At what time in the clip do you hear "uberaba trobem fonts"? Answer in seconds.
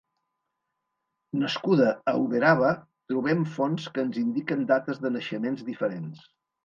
2.23-3.87